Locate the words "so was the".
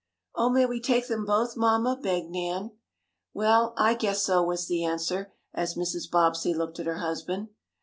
4.23-4.83